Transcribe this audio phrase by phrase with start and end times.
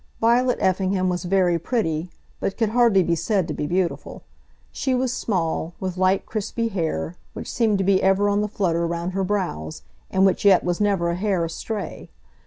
[0.19, 2.09] Violet Effingham was very pretty,
[2.39, 4.23] but could hardly be said to be beautiful.
[4.71, 8.87] She was small, with light crispy hair, which seemed to be ever on the flutter
[8.87, 12.09] round her brows, and which yet was never a hair astray.